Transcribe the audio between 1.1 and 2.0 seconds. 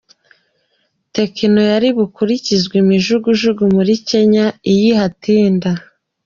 Tekno yari